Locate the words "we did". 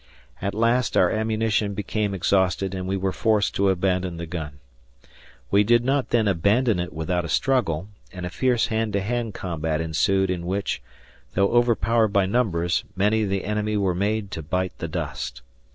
5.51-5.85